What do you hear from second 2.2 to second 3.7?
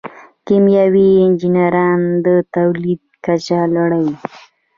د تولید کچه